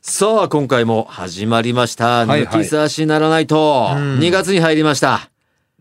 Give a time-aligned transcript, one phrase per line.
[0.00, 2.24] さあ、今回も始まりました。
[2.24, 2.46] はいはい。
[2.46, 3.90] 抜き差しならないと。
[3.96, 4.18] うん。
[4.20, 5.28] 2月に入りました。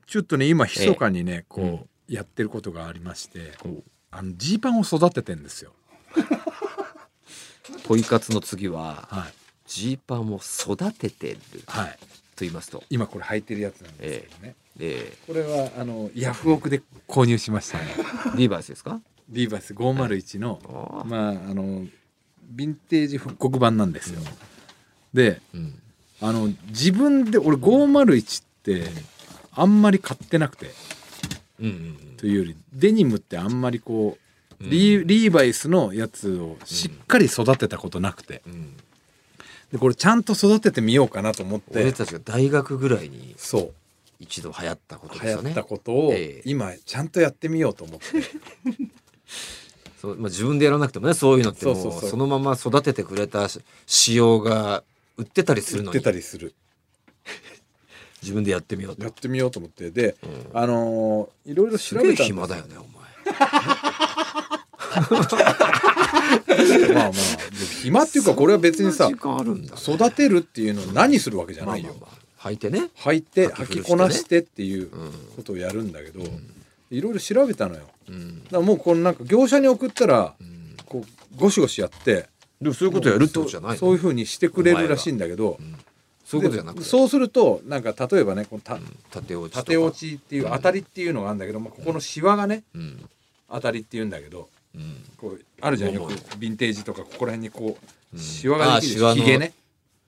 [0.07, 3.51] ちょっとね今密かにね、こうやってることがありまして
[4.09, 5.71] あのジーパンを育ててんですよ。
[7.83, 9.33] ポイ活の次は、はい。
[9.67, 11.37] ジーパンを育ててる。
[11.65, 11.99] とはい。
[12.39, 12.83] 言いますと。
[12.89, 17.85] 今これ履いてるやつなんですけどね、えこれはあのヤフオクで購入しましたね。
[17.95, 18.99] ー、 リーバイスですか？
[19.29, 21.85] リーバイス501の、まああの
[22.55, 24.21] ヴィンテージ復刻版なんですよ、
[25.13, 25.79] でうん。
[26.21, 28.83] あの自分で俺501って
[29.53, 30.71] あんまり買ってなくて。
[32.17, 34.17] というよりデニムってあんまりこ
[34.59, 34.69] ううん。
[34.69, 38.41] リーリーバイスのやつをしっかり育てたことなくて。
[39.71, 41.81] でこれちゃんと育ててみようかなと思って。
[41.81, 43.73] 俺たちが大学ぐらいにそう。
[44.19, 45.51] 一度流行ったことです流行よね。
[45.51, 46.41] ったことをええ。
[46.45, 48.05] 今ちゃんとやってみようと思って
[50.01, 53.47] そうまあ、自分でやらなくてもねそういうのってもうそのまま育ててくれた
[53.87, 54.83] 仕様が
[55.17, 56.53] 売ってたりする売ってのにたりする。
[58.21, 59.03] 自分でやってみようと。
[59.03, 59.89] やってみようと思って。
[59.89, 60.57] でうん。
[60.57, 62.83] あのーいろいろ調べたんです暇だよねお
[66.93, 67.11] まあまあ
[67.81, 69.15] 暇っていうかこれは別にさね。
[69.15, 71.89] 育てるっていうのを何するわけじゃないよ。
[71.89, 72.49] まあまあまあ。
[72.49, 72.89] 履いてね。
[72.97, 75.11] 履いて履きこなしてっていううん。
[75.37, 76.23] ことをやるんだけど
[76.89, 77.81] いろいろ調べたのよ。
[77.81, 80.75] だかうんらもうこのなんか業者に送ったらうん。
[80.85, 82.27] こうゴシゴシやって
[82.61, 83.75] でもそういうことやるってことじゃないの？
[83.77, 85.75] そうそういうふうにしてくれるらしいんだけどうん。
[86.25, 93.09] そういうことじゃなくそうするとなんか例えばねこのたうん縦落ち縦落ちっていう当たりっていうのがあるんだけど、まあ、ここのシワがねうん。
[93.49, 95.03] 当たりっていうんだけどうん。
[95.17, 97.77] こうあるじゃんよくヴィンテージとかここら辺にこ
[98.13, 98.21] ううん。
[98.21, 99.53] シワができるひげね。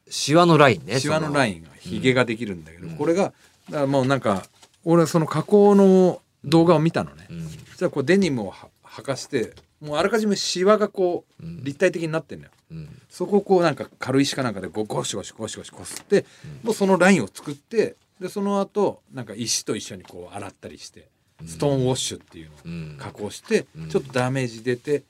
[0.09, 2.95] シワのラインねシワのラインンがひげができるんだけど、うん。
[2.95, 3.33] これが
[3.69, 4.44] だからもうなんか
[4.85, 7.47] 俺はその加工の動画を見たのね、うん。
[7.47, 11.63] そしたらこうデニムをは履かしてもうあらかじめシワがこううん。
[11.63, 12.51] 立体的になってんのよ。
[12.71, 13.01] うん。
[13.09, 16.25] そこをこうなんか軽石かなんかでゴゴシゴシゴシゴシこすって、
[16.63, 21.07] もうそのラインを作ってでその後なんか石と一緒にこう洗ったりして
[21.45, 22.95] ストーンウォッシュっていうのをうん。
[22.97, 23.89] 加工して、うん。
[23.89, 25.03] ちょっとダメージ出て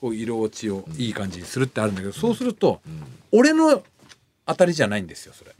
[0.00, 3.02] こう色落ちをいい感じにするってあるんだけど、そうするとうん。
[3.32, 3.82] 俺の
[4.46, 5.54] 当たりじゃないんですよそれ。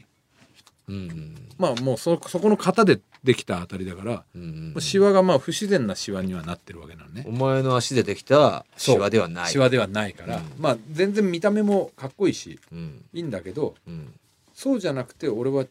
[0.89, 1.35] うん。
[1.57, 7.23] まあもうそそこの型でできた当たりだから、うんシワがまあ不自然なシワにはなってるわけなのね。
[7.27, 7.31] お。
[7.31, 9.51] 前の足でできたシワではない。
[9.51, 10.43] シワではないから、うん。
[10.59, 13.05] まあ全然見た目もかっこいいしうん。
[13.13, 14.13] いいんだけどうん。
[14.53, 15.65] そうじゃなくて俺は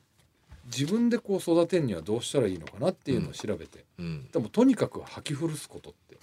[0.67, 4.29] 自分でこう育てるにはどうしたらいいのかなっていうのを調べて、うん。
[4.33, 6.17] でもとにかく履き古すことって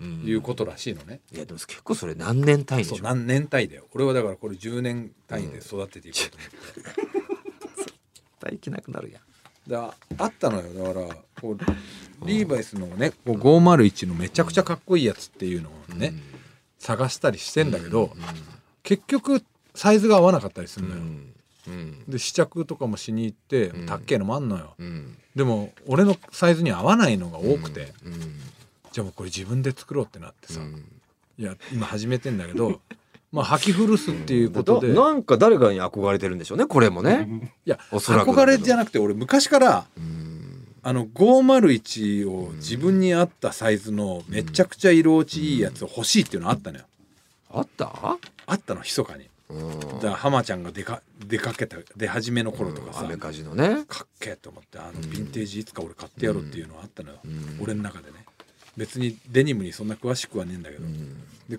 [0.00, 0.24] うん。
[0.26, 2.96] いうことらしいのね、いやでも結構それ何年単位でしょ？
[2.96, 3.86] そう何年単位だよ。
[3.94, 6.90] 俺はだからこれ10年単位で育てていこうと思って、
[7.80, 7.92] 絶
[8.40, 9.22] 対着なくなるやん
[9.68, 10.84] だあったのよ。
[10.84, 16.14] だからこうリーバイスのねこう501のめちゃくちゃかっこいいやつっていうのをね、
[16.78, 18.10] 探したりしてんだけど、
[18.82, 19.42] 結局
[19.74, 21.02] サイズが合わなかったりすうんるのよ、
[21.68, 22.04] うん。
[22.08, 23.86] で試着とかもしに行って、うん。
[23.86, 24.74] たっけえのもあんのよ。
[24.78, 25.16] うん。
[25.34, 28.12] でも俺のサイズに合わないのが多くて、うん。
[28.92, 30.84] じゃあもうこれ自分で作ろうってなってさ、うん。
[31.38, 32.80] いや今始めてんだけど
[33.32, 37.52] まあ履き古すっていうことで、いだなんか誰かに憧れてるんでしょうねこれもね。
[37.64, 38.30] やおそらく。
[38.30, 46.84] 憧れじゃなくて俺昔からうんあの501を自分に合ったサイズのめちゃくちゃ色落ちいいやつを欲しいっていうのあったのよ。
[47.50, 47.90] あった？
[48.46, 49.28] あったの密かに。
[49.50, 49.80] うん。
[49.80, 53.84] だから浜ちゃんが出か出かけた出始めの頃とかさ、アメカジのね。
[53.88, 57.58] かっけえと思ってあのヴィンテージいつか俺買ってやろうっていうのはあったのよ、うん。
[57.60, 58.24] 俺の中でね。
[58.76, 61.20] 別にデニムにそんな詳しくはねえんだけど、うん。
[61.48, 61.58] で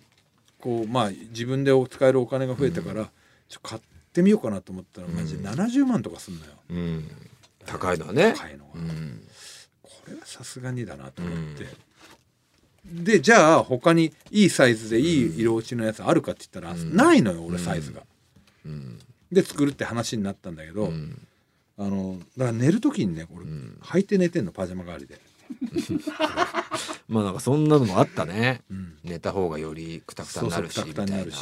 [0.59, 3.09] こうまあ自分で使えるお金が増えたから、
[3.47, 3.81] ちょ買っ
[4.13, 7.11] てみようかなと思ったらマジで70万とかすんのよ、うん。
[7.65, 8.33] 高いのはね。
[8.35, 9.21] 高いのが、うん。
[9.83, 11.67] これはさすがにだなと思って、
[12.85, 16.95] でじゃあ他にいいサイズでいい色落ちのやつあるかって言ったら、うん。
[16.95, 18.01] ないのよ俺サイズが、
[18.65, 18.99] うん。
[19.31, 21.27] で作るって話になったんだけど、うん。
[21.77, 23.77] あのだから寝る時にね俺、ん。
[23.81, 25.19] 履いて寝てんのパジャマ代わりで、
[27.07, 28.61] まあなんかそんなのもあったね。
[28.69, 31.37] うん、寝た方がよりクタクタそうそうくたになるし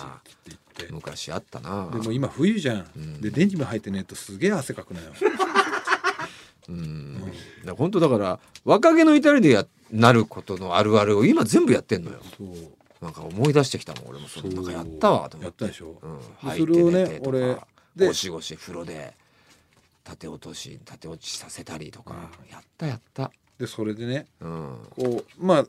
[0.47, 0.95] みたいな。
[0.95, 1.89] 昔あったな。
[1.91, 3.21] でも今冬じゃん、ん。
[3.21, 5.13] でデニム履いてねえとすげえ汗かくのよ。
[6.69, 7.19] うん。
[7.19, 7.31] だか
[7.65, 12.19] ら本当だから若気の至りでやなることのあるあるを今全部やってんのよ。
[12.37, 12.47] そう。
[13.01, 14.27] なんか思い出してきたもん俺も。
[14.27, 15.63] そなんかやったわと思って。
[15.63, 17.57] やったでしょ、うん、で履いて寝てとか俺
[17.95, 19.13] でゴシゴシ風呂で
[20.03, 22.13] 縦落とし縦落ちさせたりとか、
[22.51, 24.77] やったやった、でそれでねうん。
[24.89, 25.65] こうまあ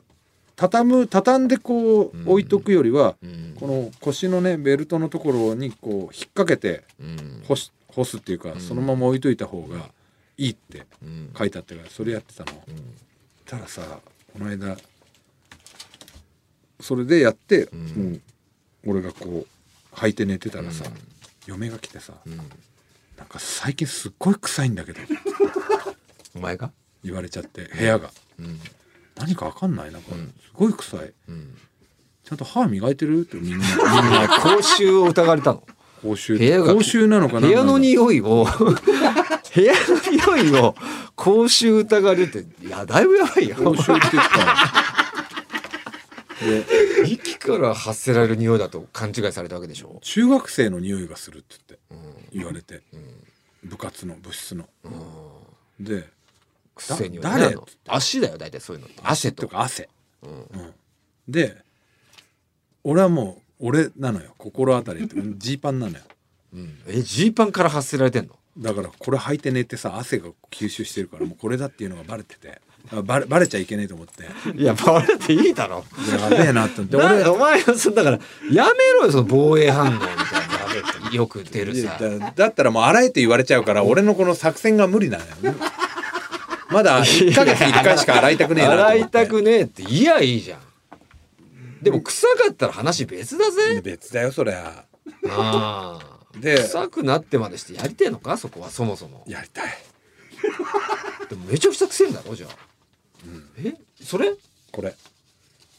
[0.55, 2.27] 畳む畳んでこううん。
[2.29, 3.55] 置いとくよりは、うん。
[3.59, 7.43] この腰のねベルトのところにこう引っ掛けてうん。
[7.47, 8.59] 干し干すっていうか、ん。
[8.59, 9.89] そのまま置いといた方が
[10.37, 11.31] いいってうん。
[11.37, 12.51] 書いてあったからそれやってたの。
[12.67, 12.95] うん。
[13.45, 13.81] たらさ
[14.33, 14.77] この間
[16.79, 18.11] それでやって、ん。
[18.11, 18.21] もう
[18.91, 20.85] 俺がこう履いて寝てたらさ、
[21.47, 22.13] 嫁が来てさ、
[23.17, 24.99] なんか最近すっごい臭いんだけど。
[26.35, 26.71] お前が？
[27.07, 28.59] 言われちゃって部屋が、うん
[29.19, 30.27] 何かわかんないなんかん。
[30.27, 31.13] すごい臭い。
[31.27, 31.57] うん。
[32.23, 33.21] ちゃんと歯磨いてる？
[33.21, 33.57] ってみんな。
[33.57, 35.63] みんな口臭を疑われたの。
[36.03, 36.37] 口臭。
[36.37, 36.75] 部屋が。
[36.75, 37.47] 口臭なのかな？
[37.47, 38.51] 部屋の匂いを部
[39.59, 40.75] 屋の匂いを
[41.15, 42.45] 口臭疑われるって。
[42.63, 43.55] いやだいぶやばいよ。
[43.55, 44.65] 口臭って言った。
[46.45, 52.39] で息から発せられる匂いだと勘違いされたわけでしょ、中学生の匂いがするって言ってうん。
[52.39, 52.83] 言われて。
[53.63, 54.69] 部活の部室の。
[54.83, 54.89] う
[55.81, 56.07] ん、で
[56.77, 57.55] くせに誰
[57.87, 59.01] 足だよ大体そういうのって。
[59.03, 59.61] 汗ととか。
[59.61, 59.89] 汗、
[60.23, 60.29] うん。
[60.31, 60.73] うん、
[61.27, 61.57] で
[62.83, 64.33] 俺はもう俺なのよ。
[64.37, 65.15] 心当たりって。
[65.37, 66.03] ジーパンなのよ。
[66.53, 66.79] うん。
[66.87, 68.35] えジーパンから発せられてんの？
[68.57, 72.61] だからこれ履いて寝てさ汗が吸収してるからもうこれだっていうのがバレてて。
[72.89, 74.23] あバレバレちゃいけないと思って。
[74.55, 75.83] いやバレていいだろ。
[76.09, 76.97] やべえなって思って。
[76.97, 78.19] で俺俺お前はそだから
[78.49, 78.69] やめ
[78.99, 80.19] ろよその防衛反応みたいなや
[81.03, 81.15] めて。
[81.17, 81.97] よく出るさ。
[81.99, 85.53] だだったらもう洗えって言われちゃうから俺のこの作戦が無理なのよ。
[85.53, 85.55] ね
[86.69, 90.59] まだ1ヶ月に1回しか洗いたくねえな洗いたくねえっていやいいじゃん。
[91.81, 93.81] でも臭かったら話別だぜ。
[93.81, 94.85] 別だよそりゃ。
[95.29, 96.17] ああ。
[96.39, 98.37] で臭くなってまでしてやりてえのか？
[98.37, 99.23] そこはそもそも。
[99.27, 99.73] やりたい。
[101.29, 102.49] でもめちゃくちゃ臭いんだろじゃあ、
[103.57, 103.73] え？
[104.01, 104.33] それ？
[104.71, 104.93] これ。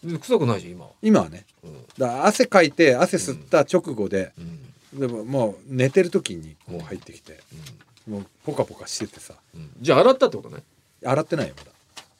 [0.03, 0.91] 臭くないじゃん今は。
[1.03, 1.45] 今はね。
[1.65, 1.85] うん。
[1.99, 5.01] だ汗かいて汗吸った直後で、うん。
[5.01, 7.41] でももう寝てる時にこう入ってきて、
[8.09, 9.35] もうポカポカしててさ。
[9.55, 9.71] うん。
[9.81, 10.63] じゃあ洗ったってことね
[11.05, 11.55] 洗ってないよ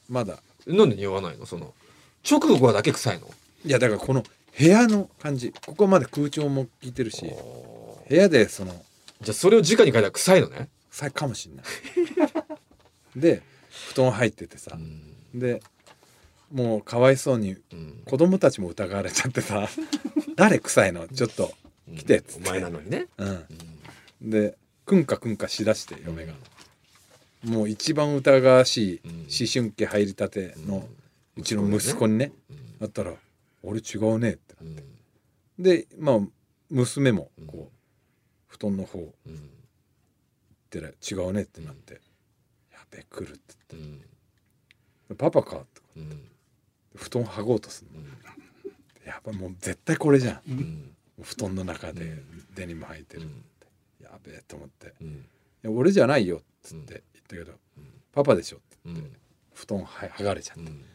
[0.09, 0.33] まだ。
[0.35, 0.39] まだ。
[0.67, 1.45] なんで匂わないの？
[1.45, 1.73] その
[2.29, 3.27] 直後はだけ臭いの？
[3.65, 4.23] いやだからこの
[4.57, 5.53] 部屋の感じ。
[5.65, 7.31] ここまで空調も効いてるし
[8.09, 8.73] 部屋でその
[9.21, 10.69] じゃあそれを直に書いたら臭いのね？
[10.91, 11.65] さいかもしんない。
[13.15, 13.41] で
[13.91, 14.71] 布団入っててさ。
[14.75, 15.39] う、ん。
[15.39, 15.61] で
[16.51, 18.01] もうかわいそうにうん。
[18.05, 19.67] 子供たちも疑われちゃってさ
[20.35, 21.07] 「誰臭いの？
[21.07, 21.51] ちょっと
[21.95, 23.07] 来て」っつって、お前なのにね。
[23.17, 26.33] うん、でくんかくんかしだして嫁が、
[27.45, 29.11] もう一番疑わしいうん。
[29.21, 30.87] 思春期入りたての
[31.37, 32.31] うちの息子にね、
[32.79, 33.13] だったら
[33.63, 34.55] 「俺違うね」って。
[34.61, 35.63] うん。
[35.63, 36.19] でまあ
[36.69, 37.77] 娘もこう
[38.47, 39.35] 布団の方行うん。
[39.35, 39.37] っ
[40.69, 42.01] てら違うねってなって
[42.71, 43.99] 「やべ来る」ってうん言っ
[45.09, 46.21] て「パパか」ってうん。
[46.95, 48.05] 布団剥ごうとするの。
[49.05, 50.51] やっぱもう絶対これじゃん。
[50.51, 50.95] うん。
[51.21, 52.21] 布団の中で
[52.55, 53.43] デニム履いてる、うん。
[54.01, 55.07] やべえと思って「うん。
[55.07, 55.11] い
[55.63, 56.93] や俺じゃないよ」っつって。
[56.93, 57.01] 言
[57.35, 57.53] ったけど
[58.11, 59.11] 「パパでしょ」ってうん。
[59.53, 60.85] 布団は剥がれちゃって、うん。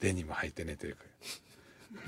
[0.00, 1.02] デニム履いて寝てるか。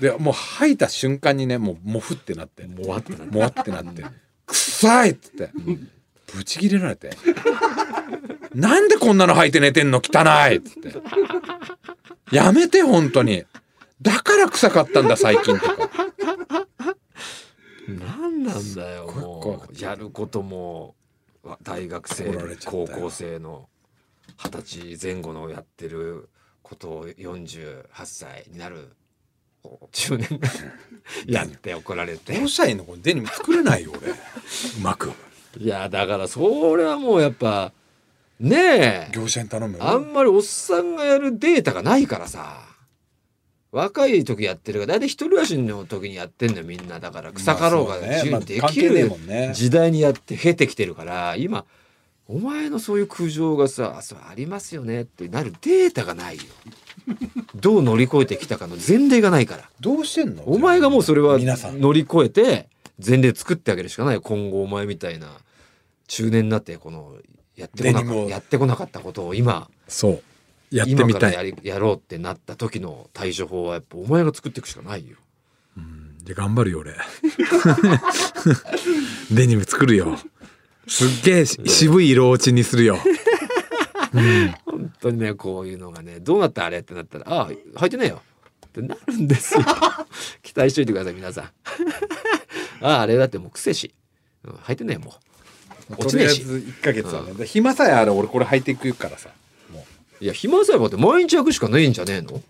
[0.01, 3.71] らでもう履いた瞬間にねもうモフってなってもわってなって。
[3.71, 4.03] なって
[4.47, 5.51] 「臭い!」っつって
[6.33, 7.11] ブチ切れられて
[8.53, 10.93] 「なんでこんなの履いて寝てんの汚い!」っつって
[12.35, 13.45] 「やめて本当に。
[14.01, 15.89] だから臭かったんだ最近」とか。
[17.87, 19.83] 何なんだよもう。
[19.83, 20.98] やることもわ
[21.63, 22.33] 大学生
[22.65, 23.69] 高校生の
[24.37, 26.29] 二十歳前後のやってる
[26.61, 28.89] ことを48歳になる
[29.91, 30.47] 中年が
[31.25, 32.33] やって怒られて。
[32.39, 34.11] のこれデニム作れないよ俺。
[34.11, 34.15] う
[34.81, 35.11] まく。
[35.57, 37.73] いやだからそれはもうやっぱ
[38.39, 39.11] ねえ。
[39.11, 42.68] 業者に頼むあんまりおっさんがやるデータがないからさ
[43.71, 46.99] 若い時やってるから大体一人暮らしの時にやってんのよみんな。
[46.99, 49.11] だから草かろうが自由にできる
[49.53, 51.65] 時代にやって経てきてるから今
[52.27, 56.43] お前のそういう苦情がさあそうありますよねってなるデータがないよ。
[57.55, 59.69] どう乗り越えてきたかの前例がないから。
[59.79, 60.43] どうしてんの？
[60.43, 61.79] お前がもうそれは皆さん。
[61.79, 62.69] 乗り越えて
[63.03, 64.21] 前例作ってあげるしかないよ。
[64.21, 65.27] 今後お前みたいな
[66.07, 67.13] 中年になってこの
[67.55, 69.69] やってこなかったことを今。
[69.87, 70.23] そう
[70.71, 71.09] やってみたい。
[71.09, 75.17] 今からやりやろうってなった時の対処法はやっぱお前が作っていくしかないよ。
[75.77, 76.17] うん。
[76.23, 76.95] じゃあ頑張るよ俺。
[79.31, 80.17] デニム作るよ。
[80.87, 82.97] すっげえし渋い色落ちにするよ。
[84.65, 88.21] 本当にねこういうのがねどうなったあれってなったら「ああ履いてねえよ」
[88.65, 89.61] ってなるんですよ。
[90.41, 91.43] 期待しといてください皆さん。
[92.81, 93.93] あああれだってもう癖し、
[94.43, 95.15] うん、履いてねえよも
[95.89, 95.93] う。
[95.93, 96.43] 落とちねえし。
[96.43, 99.29] りあえず1ヶ月はね、で暇さえあれ俺これ履いていくからさ。
[99.29, 99.35] も
[100.21, 102.35] いや暇さえばって毎日履くしかねえんじゃねえの？
[102.35, 102.41] う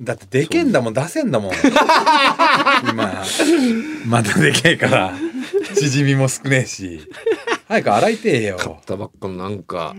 [0.00, 1.52] だってでけんだもん出せんだもん。
[2.88, 3.24] 今
[4.06, 5.14] まだでけえから。
[5.74, 7.02] 縮みも少ねえし。
[7.68, 8.56] 早く洗いてえよ。
[8.56, 9.94] 買ったばっかのなんか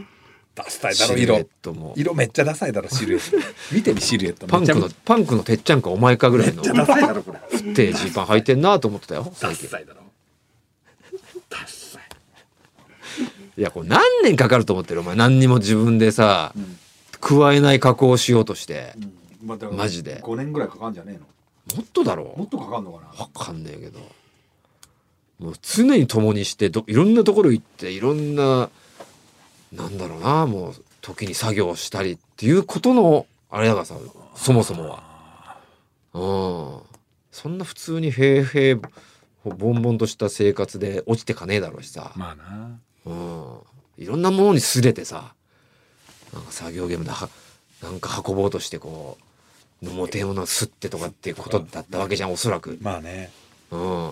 [0.55, 1.93] ダサいだろシルエッ色トも。
[1.95, 3.37] 色めっちゃダサいだろシルエット。
[3.71, 4.47] 見てみシルエット。
[4.47, 7.39] パンクのめっちパンクのてっちゃんかお前かぐらいのゃダサいだろこれ。
[7.57, 9.67] 太いジーパン履いてんなと思ってたよダ最近。
[9.67, 9.85] サい。
[9.85, 10.01] だろ
[11.49, 12.01] ダサい。
[13.57, 15.15] いやこれ何年かかると思ってるお前。
[15.15, 16.53] 何にも自分でさ、
[17.23, 18.93] 加えない加工をしようとして、
[19.43, 20.21] まあだからマジで。
[20.21, 21.77] 5年ぐらいかかんじゃねえの？
[21.77, 23.23] もっとだろもっとかかんのかな？
[23.23, 23.99] わかんねえけど。
[25.39, 28.69] もう常に共にしてどいろんなところ行っていろんな
[29.71, 33.95] なんだろうなもう時に作業をしたりっていうことのあれだからさ
[34.35, 35.03] そもそもは。
[36.13, 36.81] うん、
[37.31, 38.87] そんな普通に平々
[39.43, 42.79] ボンボンとした生活で落ちてかねえだろうしさ、まあな。
[43.05, 43.57] うん、
[43.97, 45.33] いろんなものにすれてさ
[46.33, 47.29] なんか作業ゲームでは
[47.81, 49.17] なんか運ぼうとしてこ
[49.81, 52.77] う飲もうてえものを吸ってとかっていうことだったわけじゃんおそらく。
[52.81, 53.31] まあね。
[53.71, 54.11] うん、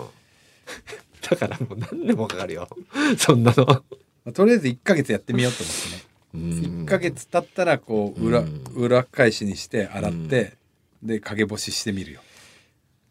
[1.28, 2.68] だからもう何年もかかるよ。
[3.18, 3.64] そんなの。
[3.64, 3.82] ま
[4.28, 6.04] あとりあえず1ヶ月やってみようと思ってね。
[6.34, 6.84] うん。
[6.84, 8.64] 1ヶ月経ったらこう裏,、うん。
[8.74, 10.56] 裏返しにして洗って、
[11.02, 12.20] で陰干ししてみるよ。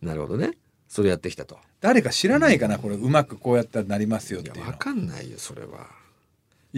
[0.01, 0.57] なるほどね。
[0.87, 1.57] それやってきたと。
[1.79, 2.95] 誰か知らないかなこれ。
[2.95, 4.67] うまくこうやったらなりますよっていうの。
[4.67, 6.00] わかんないよそれは。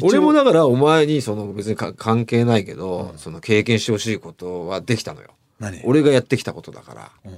[0.01, 3.17] 俺もだからお前にその別にか関係ないけど、うん。
[3.17, 5.31] その経験してほしいことはできたのよ。
[5.59, 5.81] 何？
[5.83, 7.37] 俺がやってきたことだからうん。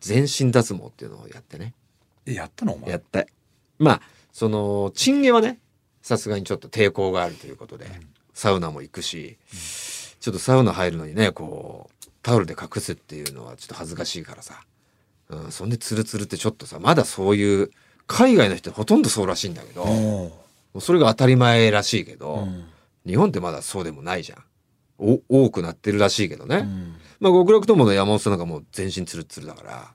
[0.00, 1.74] 全身脱毛っていうのをやってね。
[2.26, 2.74] えやったの？
[2.74, 2.90] お前。
[2.90, 3.26] やって
[3.78, 4.00] まあ
[4.32, 5.58] そのチンゲはね
[6.02, 7.86] さすがにちょっと抵抗があるということで、
[8.32, 9.36] サウナも行くし、
[10.20, 14.62] ちょっとサウナ入るのにねこうタオルで隠すっていうのはちょっと恥ずかしいからさ、
[15.30, 17.70] うん、そんでツルツルってちょっとさまだそういう
[18.06, 19.82] 海外の人ほとんどそうらしいんだけど、
[20.80, 22.66] それが当たり前らしいけど、うん。
[23.06, 24.44] 日本ってまだそうでもないじゃん。
[24.98, 26.96] お多くなってるらしいけどね、うん。
[27.20, 29.94] まあ極楽友の山本さんなんかもう全身ツルツルだから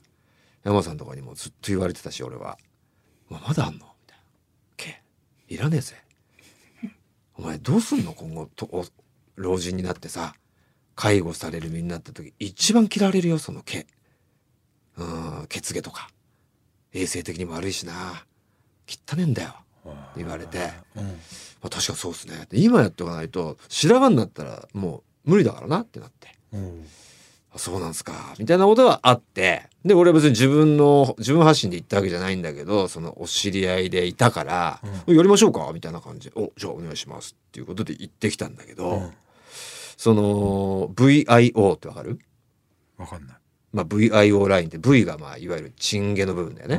[0.63, 2.57] 山本さんとかにもずっと言われてたし俺は
[3.29, 4.23] 「ままだあんの?」みたいな
[4.77, 5.01] 「毛
[5.49, 5.95] いらねえぜ
[7.35, 8.13] お前どうすんの？
[8.13, 8.85] 今後とお
[9.35, 10.35] 老人になってさ
[10.95, 13.87] 介護される身になった時一番嫌われるよその毛。
[14.97, 16.09] うん血毛とか。
[16.93, 18.25] 衛生的にも悪いしな。
[18.87, 19.55] 汚ねえんだよ」
[20.15, 21.03] 言われてうん。
[21.03, 21.11] ま
[21.67, 22.47] あ、確かそうっすね。
[22.51, 26.35] 今やっておかないと白髪になったらもう無理だからなってなって。
[26.53, 26.85] うん。
[27.53, 28.33] あそうなんすか。
[28.39, 36.29] みたいなことはあってで俺は別に自分の自分発信で言ったわけじゃないんだけどそのお知り合いでいたから「やりましょうか」みたいな感じ。
[36.29, 39.11] で「おじゃあお願いします」っていうことで行ってきたんだけど、うん。
[39.97, 42.17] その VIO ってわかる、
[42.97, 43.35] わかんない。
[43.71, 46.75] まあ、VIO ラインって V がまあいわゆるチンゲの部分だよね。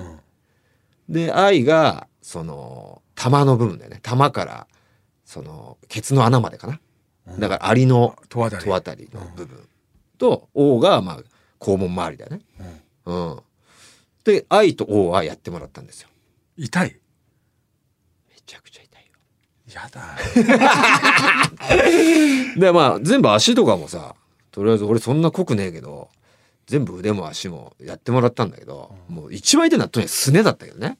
[1.09, 1.15] うん。
[1.15, 4.67] で I がその玉の部分だよね玉から
[5.25, 6.81] そのケツの穴までかな。
[7.27, 9.69] うんだからアリの戸渡り戸渡りの部分
[10.19, 11.21] と O がまあ
[11.61, 12.41] 肛門周りだよね。
[13.07, 13.41] うんうん。
[14.25, 16.09] で I と O はやってもらったんですよ。
[16.57, 16.97] 痛い？
[18.31, 19.83] めちゃくちゃ痛いよ。
[19.83, 20.17] やだ
[22.59, 24.15] でまあ全部足とかもさ
[24.51, 26.09] とりあえず俺そんな濃くねえけど
[26.67, 30.99] 全部腕も足もやってもらったんだけど、うんもう一番痛いのはとにかくすねだったけどね。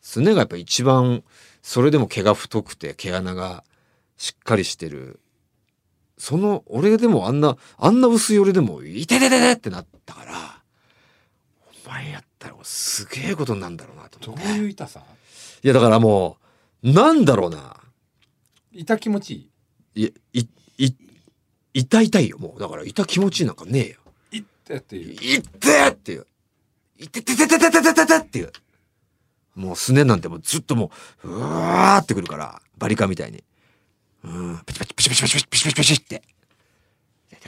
[0.00, 1.22] すねがやっぱ一番
[1.62, 3.64] それでも毛が太くて毛穴が
[4.16, 5.20] しっかりしてる。
[6.18, 10.62] その俺でもあんなあんな薄い俺でも「いてててて!」ってなったから
[11.86, 14.52] お前やったらすげえことになるんだろうなとどう思って。
[14.52, 15.02] いう痛さ？
[15.62, 16.36] いやだからも
[16.82, 17.76] うなんだろうな。
[18.72, 19.50] 痛気持ち
[19.94, 20.12] いい？
[20.34, 20.40] い
[20.76, 20.94] いい
[21.72, 22.60] 痛い痛いよもう。
[22.60, 23.96] だから痛気持ちいいなんかねえよ。
[24.32, 25.14] いってっていう。
[25.14, 26.26] いってえっていう
[26.98, 28.52] いてててててててててっていう
[29.60, 30.90] もうすねなんてもうずっとも
[31.24, 33.44] ううわーってくるからバリカみたいに。
[34.24, 34.58] うん。
[34.66, 36.22] パチパチパチパチパチパチパチパチって。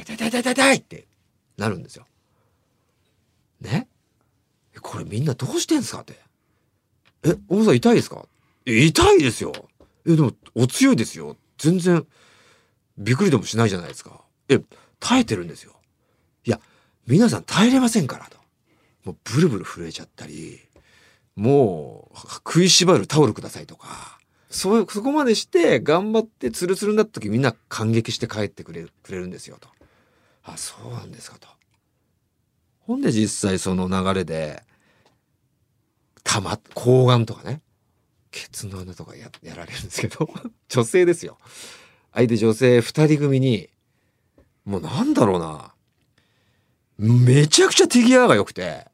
[0.01, 1.07] 痛い痛い痛い痛い痛いって
[1.59, 2.07] なるんですよ
[3.61, 3.89] ね
[4.81, 6.19] これみんなどうしてんすかって
[7.25, 8.27] え小野さん痛いですか
[8.65, 9.53] 痛いですよ
[10.07, 12.07] えでもお強いですよ全然
[12.99, 14.61] びっくりでもしないじゃないですかえ
[14.99, 15.73] 耐えてるんですよ
[16.45, 16.59] いや
[17.07, 18.39] 皆さん耐えれませんからと
[19.05, 20.61] もうブルブル震えちゃったり
[21.37, 24.19] もう食いしばるタオルくださいとか。
[24.51, 29.69] そうそこまでして頑張ってツルツルになった時みんな感激して帰ってくれるくれるんですよと。
[30.45, 31.49] あそうなんですかと。
[32.81, 34.63] ほんで実際その流れで
[36.23, 37.63] たま睾丸とかね
[38.31, 40.29] ケツの穴とかややられるんですけど
[40.69, 41.39] 女性ですよ。
[42.13, 43.71] 相手女性2人組に
[44.65, 45.75] もうなんだろうな。
[46.99, 48.87] めちゃくちゃ手際が良くて。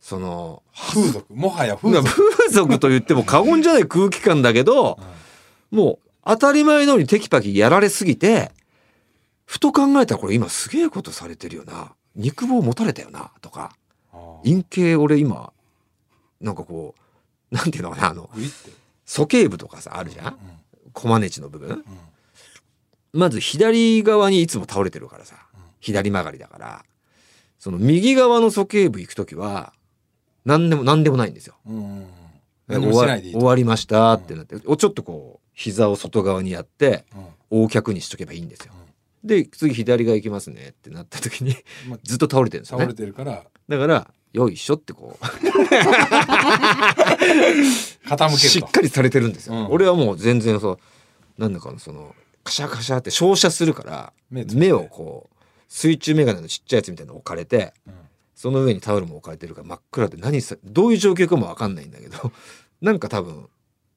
[0.00, 2.08] その風俗もはや風風
[2.50, 4.98] 俗俗と言っても過言じゃない空気感だけど
[5.70, 8.52] もう当たり前のようにテキパキやられすぎて
[9.44, 11.94] ふと考えたらこれ今すげえことされてるよな。
[12.14, 13.76] 肉棒持たれたよなとか。
[14.44, 15.52] 陰茎俺今
[16.40, 16.94] なんかこ
[17.50, 18.70] うなんていうのかなあのグイって。
[19.06, 20.26] 鼠径部とかさあるじゃん？
[20.34, 20.38] う
[20.92, 21.82] コマネチの部分？
[23.12, 25.36] まず左側にいつも倒れてるからさ。
[25.54, 25.60] うん。
[25.80, 26.84] 左曲がりだから。
[27.58, 29.72] その右側の鼠径部行く時は
[30.44, 31.54] 何でも何でもないんですよ。
[32.68, 37.26] 終わりましたってなって、おちょっとこう膝を外側にやってうん。
[37.50, 38.72] 横脚にしとけばいいんですよ。
[39.24, 41.56] で次左側行きますねってなった時に
[41.88, 42.84] まあずっと倒れてるんですよね。
[42.84, 42.94] 倒れ。
[42.94, 43.44] てるから。
[43.68, 45.24] だからよいしょってこう。
[45.24, 45.38] 傾
[48.06, 48.36] けると。
[48.36, 49.66] しっかりされてるんですよ、うん。
[49.70, 50.78] 俺はもう全然そう
[51.40, 52.14] なんだかなその
[52.44, 55.36] カシャカシャって照射するから目をこう
[55.68, 57.94] 水中眼鏡のちっちゃいやつみたいなの置かれてうん
[58.38, 62.30] その上にタオルも置かれてるから真っ暗で何さどういう状況かも分かんないんだけど
[62.80, 63.48] なんか多分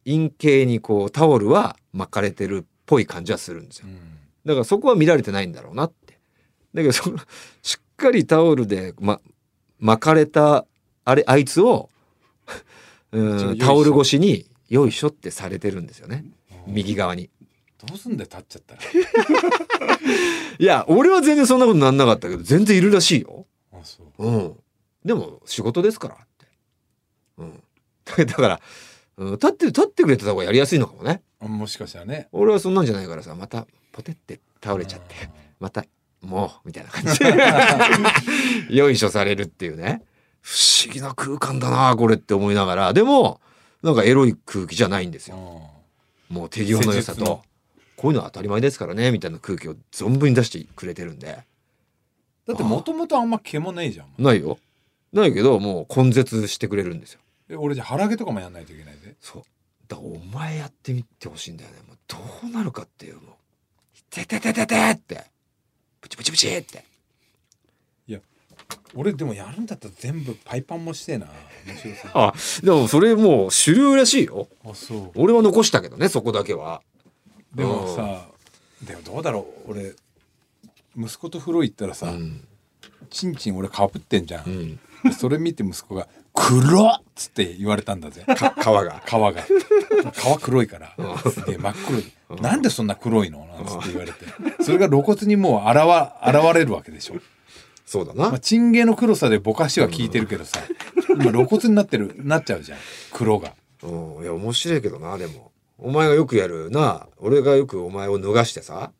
[0.03, 3.85] 陰茎にこうタオルは巻かれてるっぽい感じはするんですよ。
[3.87, 3.99] うん。
[4.43, 6.17] だからそこは見られてないんだろうなって。
[6.73, 7.19] だけどその
[7.61, 9.21] しっかりタオルで、ま、
[9.77, 10.65] 巻かれた
[11.05, 11.91] あれあいつを
[13.13, 16.25] うんタオル越しによいしょってされてるんですよね。
[16.65, 17.29] 右側に。
[17.85, 18.81] どうすんだよ立っちゃったら。
[20.57, 23.40] いや俺は全然そんなことなんなかったけど全然いるらしいよ
[24.17, 24.25] う。
[24.25, 24.59] うん。
[25.05, 26.45] でも仕事ですからって。
[27.37, 27.63] うん。
[28.25, 28.61] だから、
[29.17, 31.21] うん、立って立ってくれてた方がやりやすいのかもね。
[31.39, 32.27] あもしかしたらね。
[32.31, 35.15] 俺はそんなんじゃないからさまたポテって倒れちゃって
[35.59, 35.85] また
[36.21, 37.19] もうみたいな感じ。
[37.19, 40.03] で よいしょされるっていうね。
[40.41, 42.93] 不思議な空間だなこれって思いながら。
[42.93, 43.41] でも
[43.81, 45.37] なんかエロい空気じゃないんですよ。
[45.37, 45.71] うん
[46.31, 47.43] もう手際の良さと。
[47.97, 51.37] こういうのは当たり前ですからねみたいな空気を存分に出してくれてるんで
[52.47, 54.07] だってもともとあんま毛もねえじゃん。
[54.17, 54.57] ないよ。
[55.13, 57.19] ないけどもう根絶してくれるんですよ。
[57.49, 59.43] え俺じゃ腹毛とかもやんないといけないでそう。
[59.87, 61.77] だお前やってみてほしいんだよね。
[61.87, 62.17] もうど
[62.47, 63.21] うなるかっていうの
[64.09, 65.25] 「ててててて」って。
[65.99, 66.91] プチプチプチって。
[68.93, 71.27] 俺でもやるんだったら全部パイパンもしてえな
[71.65, 74.47] 面白さあでもそれもう主流らしいよ。
[74.65, 75.11] あそう。
[75.15, 76.81] 俺は残したけどねそこだけは。
[77.55, 78.27] でもさ
[78.85, 79.71] でもどうだろう。
[79.71, 79.93] 俺
[80.97, 82.47] 息子と風呂行ったらさ、うん。
[83.09, 84.79] チンチン俺かぶってんじゃん、うん。
[85.03, 88.23] でそれ見て息子が「黒っ!」つって言われたんだぜ。
[88.25, 89.01] か皮が。
[89.05, 89.33] 皮が。
[90.11, 90.95] 皮黒いから。
[91.29, 92.41] すげえ真っ黒い。
[92.41, 93.45] なんでそんな黒いの？
[93.45, 94.25] なんつって言われて。
[94.63, 95.79] それが露骨にもう現
[96.27, 97.15] 現れるわけでしょ、
[97.85, 100.59] そうだな、まあ、チンゲの黒さでぼかしは効いてるけどさ
[101.09, 102.79] 今露骨になってるなっちゃうじゃん。
[103.11, 103.53] 黒が。
[103.83, 105.51] うん、いや面白いけどなでも。
[105.77, 107.07] お前がよくやるな。
[107.17, 108.91] 俺がよくお前を脱がしてさ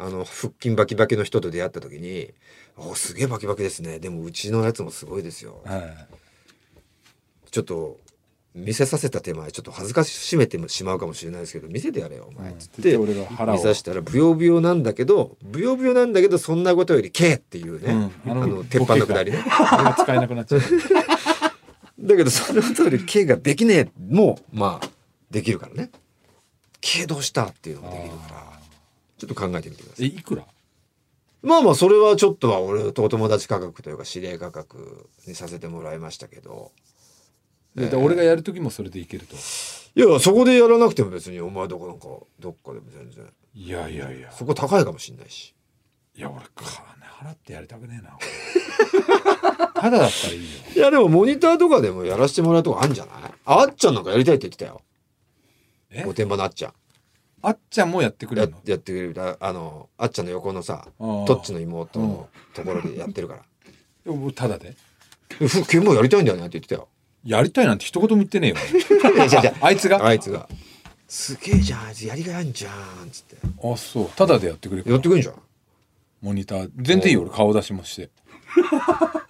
[0.00, 2.32] あの腹筋バキバキの人と出会った時に
[2.78, 3.98] 「おすげえバキバキですね。
[3.98, 6.06] でもうちのやつもすごいですよ」はい。
[7.50, 7.98] ちょっと
[8.54, 12.50] 見せさせた手前ちょっと恥ずかしめてしまうかもしれないですけど見せてやれよお前。
[12.50, 13.56] っつって、うん俺が腹を。
[13.56, 18.32] 見さしたらブヨブヨなんだけどブヨブヨなんだけどそんなことより「け」っていうね、うん。
[18.32, 19.44] あの鉄板のくだりね。
[19.98, 20.62] 使えなくなっちゃう。
[22.00, 24.90] だけどその通り「け」ができねえもまあ
[25.30, 25.90] できるからね
[26.80, 28.49] 「け」どうしたっていうのができるから
[29.20, 30.06] ちょっと考えてみてください。
[30.06, 30.44] えいくら？
[31.42, 36.72] まあまあそれはちょっとは俺とお友達価格というか指令価格にさせてもらいましたけど。
[37.74, 39.36] でで俺がやる時もそれでいけると？
[39.36, 42.08] いやそこでやらなくても別にお前どこなんか
[42.40, 43.32] どっかでも全然。
[43.54, 44.32] いやいやいや。
[44.32, 45.54] そこ高いかもしんないし。
[46.16, 46.68] いや俺金
[47.28, 48.18] 払ってやりたくねえな。
[49.80, 50.46] ただだったらいいよ。
[50.76, 53.32] いやでもモニターとかでもやらせてもらうとこあるんじゃない？
[53.44, 54.82] あっちゃんなんかやりたいって言ってたよ。
[55.90, 56.04] え？
[56.04, 56.72] 御殿場のあっちゃん
[57.42, 58.58] あっちゃんもやってくれやるの？
[58.64, 59.22] やってくれる。
[59.22, 63.42] ああのあっちゃんの横のさトッチの妹のところでやってるから。
[64.34, 64.76] ただで
[65.28, 66.88] 「ふ剣もやりたいんだよね」って言ってたよ。
[67.24, 68.56] やりたいなんて一言も言ってねえよ。
[69.62, 69.98] あいつが？
[70.04, 70.48] あいつが
[71.08, 72.72] 「すげえじゃんあいつやりがいあんじゃん」
[73.06, 73.36] っつって。
[73.62, 74.08] あそう。
[74.16, 75.34] ただでやってくれるやってくれんじゃん。
[76.22, 76.70] モニター。
[76.76, 78.10] 全然いいよ俺顔出しもして。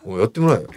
[0.04, 0.68] もうやってもらえよ。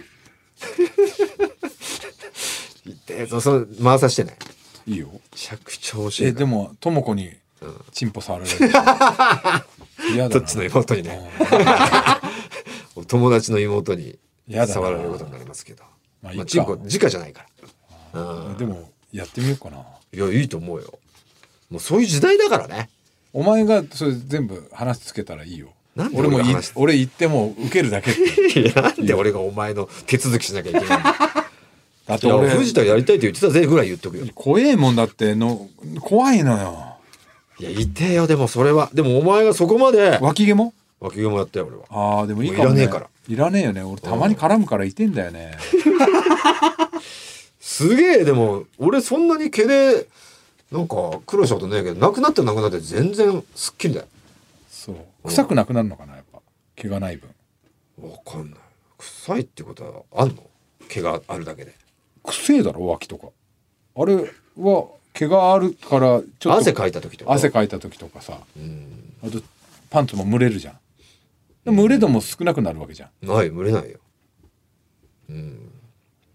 [2.86, 3.40] 痛えぞ。
[3.40, 4.36] その回さしてね。
[4.40, 5.08] いいよ。
[5.12, 7.80] めちゃくちゃ面白いえでもとも子にうん。
[7.92, 8.58] チンポ触られる。
[10.12, 10.28] 嫌だな。
[10.28, 11.30] どっちの妹にね。
[13.08, 14.18] 友達の妹に
[14.66, 15.84] 触られることになりますけど。
[16.22, 17.46] まあチンコ直じゃないか
[18.12, 18.20] ら。
[18.20, 18.56] うん。
[18.56, 19.84] でもやってみようかな。
[20.12, 20.98] いやいいと思うよ。
[21.70, 22.90] もうそういう時代だからね。
[23.32, 25.68] お前がそれ全部話つけたらいいよ。
[25.96, 26.44] 俺もい
[26.74, 28.10] 俺言っても受けるだけ
[28.74, 31.43] なんで俺がお前の手続きしなきゃいけない
[32.06, 34.26] だって俺藤田やりたいって言ってたぜぐらい言っとくよ。
[34.34, 35.68] 怖えもんだっての
[36.00, 36.96] 怖いのよ。
[37.58, 38.90] いやいてよでもそれは。
[38.92, 40.18] でもお前がそこまで。
[40.20, 40.74] 脇毛も？
[41.00, 41.84] 脇毛もやったよ俺は。
[42.18, 43.08] ああでもいいかも、ね、いらねえから。
[43.28, 43.82] いらねえよね。
[43.82, 45.56] 俺たまに絡むからいてんだよね。
[47.60, 50.06] すげえでも俺そんなに毛で
[50.70, 54.06] なんか苦労したことねえけどなくなってなくなって全然すっきりだよ。
[54.68, 54.96] そう。
[55.28, 56.40] 臭くなくなるのかなやっぱ。
[56.76, 57.30] 毛がない分。
[58.10, 58.58] わかんない。
[58.98, 60.34] 臭いってことはあんの？
[60.88, 61.72] 毛があるだけで
[62.24, 63.28] くせえだろ脇とか。
[63.96, 64.16] あれ
[64.58, 67.32] は毛があるからちょっと汗かいた時とか。
[67.32, 68.38] 汗かいた時とかさ。
[68.56, 69.40] うんあと
[69.90, 70.78] パンツも蒸れるじゃん。
[71.64, 73.26] でも蒸れ度も少なくなるわけじゃん。
[73.26, 73.98] ない蒸れないよ。
[75.30, 75.70] うん。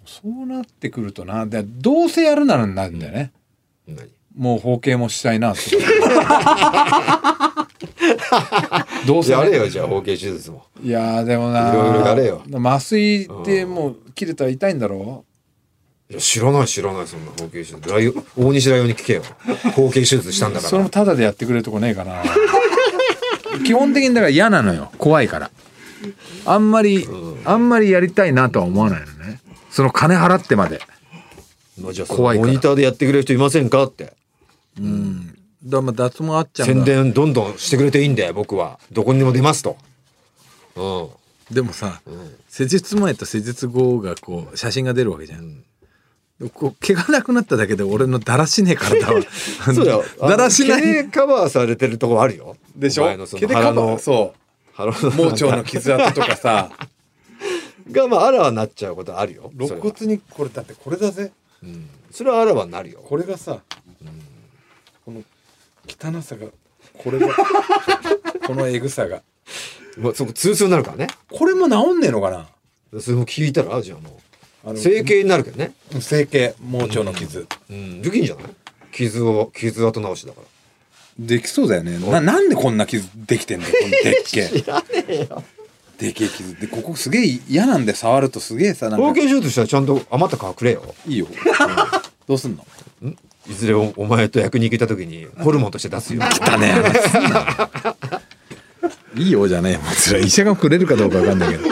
[0.05, 3.31] そうなってくるとなでどうせやるならなんだよね、
[3.87, 4.09] 何？
[4.35, 5.53] もう包茎もしたいな
[9.05, 9.39] どうせね。
[9.39, 10.65] やれよじゃあ包茎手術も。
[10.81, 12.41] いやーでもないろいろやれよ。
[12.55, 15.25] 麻酔ってもう切れたら痛いんだろ
[16.11, 19.21] いや知らない知らないそんな包茎手術ライオン大西ライオンに聞けよ。
[19.75, 20.69] 包茎手術したんだから。
[20.69, 22.23] それもタダでやってくれるとこねえかな。
[23.63, 24.91] 基本的にだから嫌なのよ。
[24.97, 25.51] 怖いから。
[26.45, 27.07] あんまり、
[27.45, 29.39] あんまりやりたいなとは思わないのね。
[29.69, 30.81] その金払ってまで。
[31.79, 32.47] まあじゃあ怖いから。
[32.47, 34.13] モニターでやってくれる人いませんかって。
[35.63, 38.79] だから脱毛あっちゃう宣伝どんどんしてくれていいんだよ僕は。
[38.91, 39.77] どこにでも出ますと。
[40.75, 41.53] うん。
[41.53, 42.01] でもさ、
[42.47, 45.63] 施術前と施術後がこう写真が出るわけじゃん、
[46.53, 49.21] こう毛がなくなっただけで俺のだらしねえ体は
[49.73, 50.03] そうだよ。
[50.21, 50.81] だらしない。
[50.81, 52.55] 毛でカバーされてるとこあるよ。
[52.75, 53.09] でしょ？
[53.37, 53.99] 毛でカバー。
[53.99, 54.33] そ
[54.73, 56.71] 腹う盲腸の傷跡とかさ。
[57.91, 59.51] がまああらわになっちゃうことあるよ。
[59.57, 62.99] 肋骨にこれだってこれだぜそれは,、うん、それはあらわになるよ。
[63.03, 63.59] これがさ、
[65.03, 65.23] この
[65.87, 66.47] 汚さが
[66.97, 67.27] これが
[68.45, 69.21] このエグさが。
[69.97, 71.07] まあ、そこ通通になるからね。
[71.29, 72.47] これも治んねえのかな？
[73.01, 74.28] それも聞いたらじゃあもう
[74.75, 75.71] 整形になるけどね。
[76.01, 78.01] 整形盲腸の傷、うん。
[78.01, 78.45] できんじゃない？
[78.91, 80.47] 傷を傷跡直しだから。
[81.25, 81.97] できそうだよね。
[81.99, 84.41] ななんでこんな傷できてんだよこのでっけ。
[85.07, 85.27] え
[85.97, 86.59] でけえ傷。
[86.59, 88.39] でここすげえ嫌なんで触ると。
[88.39, 89.05] すげえさなんか。
[89.05, 90.95] 包茎手術したらちゃんと余った皮くれよ。
[91.07, 91.27] いいよ、
[92.27, 92.65] どうすんの？
[93.49, 96.19] いずれおお前と役に行けた時にホルモンとして出すよ。
[96.19, 96.73] だね
[99.15, 101.63] いいよじゃねえもうそれは医者がくれるかどうかわかんないけど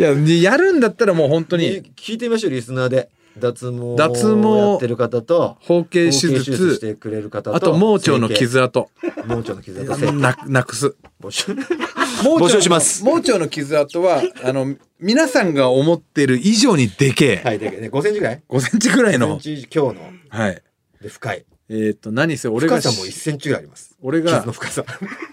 [0.00, 1.82] いやでやるんだったらもう本当に。
[1.94, 3.10] 聞いてみましょうリスナーで。
[3.38, 8.90] 脱毛脱毛をやってる方と包茎手術してくれる方とあと盲腸の傷跡。
[9.26, 10.12] 盲腸の傷跡。
[10.12, 10.96] ななくす。
[11.22, 11.54] 募集。
[12.24, 13.04] 盲腸募集します。
[13.04, 20.00] 盲腸の傷跡はあの皆さんが思ってる以上にでけえ、はいでね5センチぐらい？5センチぐらい5センのチ強の。
[20.30, 20.62] はい。
[21.02, 21.44] で深い。
[21.68, 23.96] えっ、と何せ俺が深さも1センチぐらいあります。
[24.02, 24.84] 俺が傷の深さ。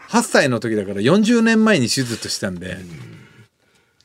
[0.10, 2.78] 8歳の時だから40年前に手術したんで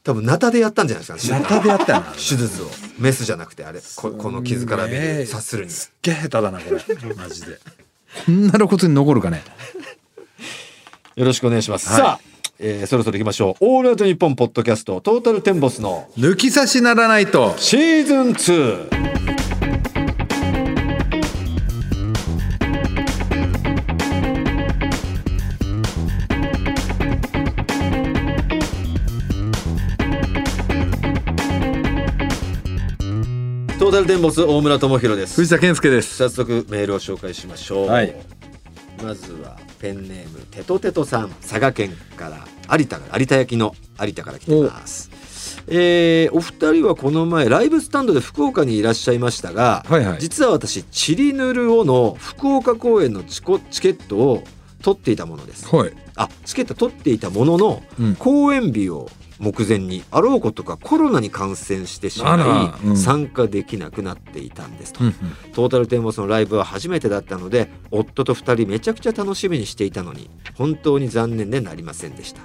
[0.05, 2.13] 多分ナタでやったんじゃないですかナタでやったよな。
[2.13, 2.67] 手術を。
[2.99, 3.81] メスじゃなくてあれ。
[3.97, 5.71] ここの傷から見る察するに。
[5.71, 7.15] すっげえ下手だなこれ。
[7.15, 7.59] マジで。
[8.27, 9.43] こんな露骨に残るかね。
[11.15, 11.99] よろしくお願いします、はい。
[11.99, 12.21] さあ、
[12.59, 17.55] えーそろそろ行きましょう「オールナイトニッポン」ポッドキャストトータルテンボスの抜き差しならないと。
[17.59, 19.32] シーズン2
[34.03, 35.37] ルテンボス大村智弘です。
[35.37, 36.17] 藤田健介です。
[36.17, 38.13] 早速メールを紹介しましょう、はい。
[39.01, 41.31] まずはペンネームテトテトさん。
[41.41, 42.45] 佐賀県から
[42.77, 45.09] 有田から有田焼の有田から来てます。
[45.69, 50.19] えーお二人はこの前ライブスタンドで福岡にいらっしゃいましたが、はいはい。
[50.19, 54.43] 実は私チリヌルオの福岡公演のチコチケットを
[54.83, 55.73] 取っていたものです。
[55.75, 59.09] はい、あチケット取っていたもののうん、公演日を
[59.43, 65.15] 目前にあろうことかコロナに感染してしまあい、参加できなくなっていたんですと、うん
[65.53, 72.41] トータルテンボスのライブは初めてだったので夫と2人めちゃくちゃ楽しみにしていたのに本当に残念でなりませんでした。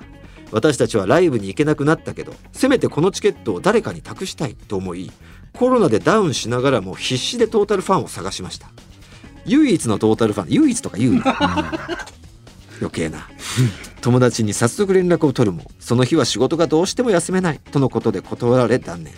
[0.51, 5.11] 私たちはライブに行けなくなったけどせめてこのチケットを誰かに託したいと思い
[5.53, 8.69] コロナでダウンしながらも必死でトータルファンを探しました。
[9.45, 11.23] 唯一のトータルファン唯一とか言うな
[12.79, 13.27] 余計な。
[14.01, 19.13] 友達に早速連絡を取るもその日は仕事がどうしても休めないとのことで断られ断念。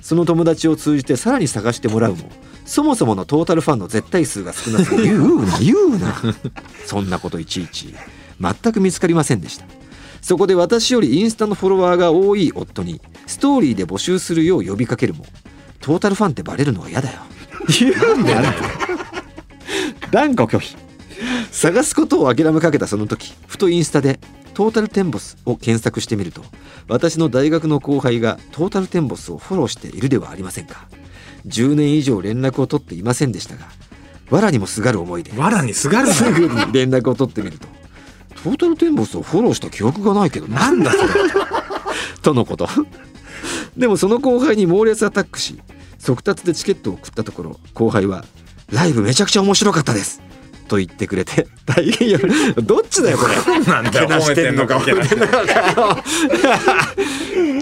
[0.00, 2.28] その友達を通じてさらに探してもらうも
[2.66, 6.14] そもそものトータルファンの絶対数が少なすぎ言うな言うな。
[6.86, 7.94] そんなこといちいち
[8.40, 9.66] 全く見つかりませんでした。
[10.20, 15.26] そこで私よりインスタのフォロワーが多い夫にストーリーで募集するよう呼びかけるも
[15.80, 17.20] トータルファンってバレるのは嫌だよ。
[17.78, 18.52] 言うんだよ
[20.10, 20.76] 断固拒否
[21.50, 24.20] 探すことを諦めかけたその時ふとインスタで
[24.54, 26.44] 「トータルテンボス」を検索してみると
[26.88, 30.88] 私の大学の後輩がトータルテンボスをフォローしているではありませんか。
[31.46, 33.66] 10年以上連絡を取っていませんでしたが
[34.30, 37.68] 藁にもすがる思いでわらにすがるすぐに連絡を取ってみると
[38.42, 40.60] トータルテンボスをフォローした記憶がないけどな。
[40.60, 41.08] なんだそれ。
[42.22, 42.68] とのこと。
[43.76, 45.60] でもその後輩に猛烈アタックし
[45.98, 48.24] 速達でチケットを送ったところ後輩は
[48.70, 50.20] 「ライブめちゃくちゃ面白かったです」
[50.66, 52.18] と言ってくれて 大変よ。
[52.62, 53.34] どっちだよこれ。
[53.64, 54.80] なんだよしてんのか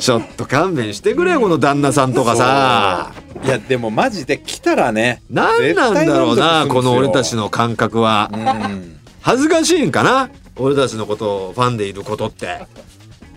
[0.01, 3.13] ちょっと勘弁してくれよこの旦那さんとかさ。
[3.45, 8.31] いやでもマジで来たらね何なんだろうなこの俺たちの感覚は。
[8.33, 8.99] うん。
[9.21, 10.31] 恥ずかしいんかな？
[10.57, 12.67] 俺たちのことをファンでいることって。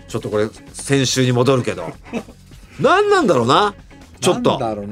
[0.08, 1.92] ちょっとこれ先週に戻るけど。
[2.80, 3.74] 何なんだろうな？
[4.20, 4.58] ちょっと。
[4.60, 4.86] 誰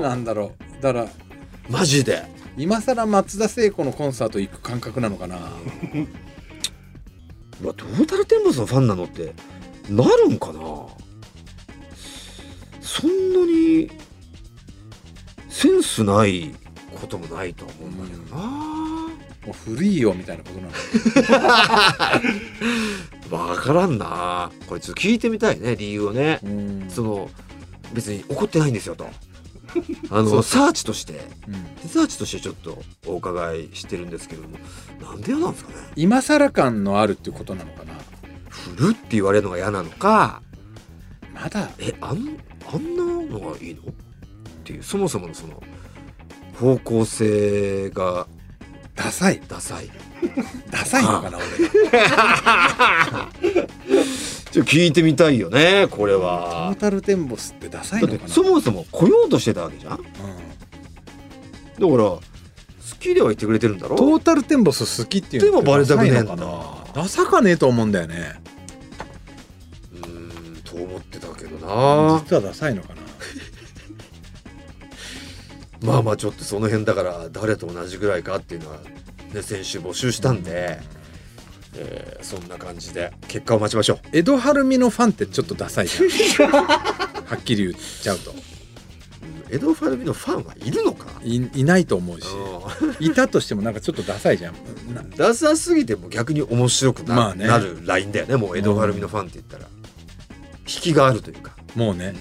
[0.00, 0.82] なんだろう。
[0.82, 1.06] だから
[1.68, 2.24] マジで
[2.56, 5.36] 今更松田聖子のコンサート行く感覚なのかな？
[7.62, 9.34] うわトータルテンボスのファンなのって
[9.88, 10.60] なるんかな？
[12.80, 13.90] そんなに
[15.48, 16.54] センスない
[17.00, 19.08] こともないとは思うんだけどな、も
[19.48, 20.68] う古いよみたいなことな
[23.30, 23.38] の？
[23.48, 24.50] わからんな。
[24.66, 26.38] これちょっと聞いてみたいね理由をね。
[26.42, 26.84] うん。
[26.90, 27.30] その
[27.94, 29.06] 別に怒ってないんですよと
[30.10, 31.20] あのサーチとして。
[31.48, 31.74] うん。
[31.82, 34.58] リサーチとしてちょっとお伺いしてるんですけれども
[35.00, 35.76] なんで嫌なんですかね？
[35.96, 37.94] 今更感のあるっていうことなのかな？
[38.50, 40.42] 振るって言われるのが嫌なのか
[41.34, 41.70] まだ。
[41.78, 42.38] えあん
[42.72, 43.04] あんな
[43.38, 43.82] のがいいの？
[43.82, 43.84] っ
[44.64, 45.62] ていうそもそものその
[46.60, 48.26] 方向性が
[48.94, 49.40] ダサい。
[49.48, 49.90] ダサい。
[50.70, 51.46] ダサいのかな俺
[54.52, 58.18] ちょっと聞いてみたいよねこれトはータルテンボスってダサいのかな？
[58.20, 59.96] てそもそも来ようとしてたわけじゃん。
[59.96, 60.04] だか
[61.78, 62.20] ら好
[63.00, 63.92] きでは言ってくれてるんだろ？
[63.92, 67.02] うんトータルテンボス好きっていうでもバレたくねえんだダサいのかな。
[67.02, 68.34] ダサかねえと思うんだよね。
[69.94, 72.20] うーんと思ってたけどな。
[72.24, 73.02] 実はダサいのかな？
[75.82, 78.78] まあまあちょっとその辺だから誰と同じぐらいかっていうのは
[79.32, 80.78] ね先週募集したんで、
[81.76, 83.98] えーそんな感じで結果を待ちましょう。
[84.12, 86.50] 江戸晴美のファンってちょっとダサいじゃん。
[86.52, 88.34] はっきり言っちゃうと。
[89.50, 91.08] エド・ファルビのファンはいるのか？
[91.22, 92.26] いいないと思うし。
[93.00, 94.54] いたとしてもなんかちょっとダサいじゃん。
[94.94, 97.46] な ダサすぎても逆に面白くな,、まあね。
[97.46, 98.36] なるラインだよね。
[98.36, 99.64] もうエド・はるみのファンって言ったら、
[100.60, 102.14] 引きがあるというか、もうね。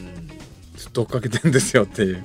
[0.75, 2.23] ずっと追っかけてんですよっていう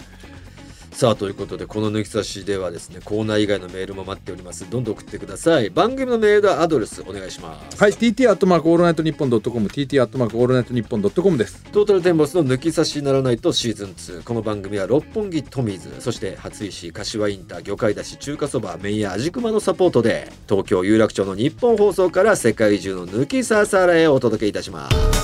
[0.97, 4.71] さあということでこの抜き差しではですねコーナー以外のメールも待っております。
[4.71, 5.69] どんどん送ってください。
[5.69, 7.77] 番組のメールアドレスお願いします。
[7.77, 11.63] はい TT アットマークオールナイトニッポンドットコム TT アットマークオールナイトニッポンドットコムです。
[11.65, 25.16] トータルテンボスの抜き差しならないとシーズン2この番組は六本木トミーズそして初石柏インター魚介だし中華そば麺屋味熊のサポートで東京有楽町のニッポン放送から世界中の抜き差されをお届けいたします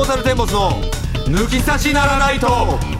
[0.00, 0.70] トータルテンボスの
[1.26, 2.99] 抜き差しならないと。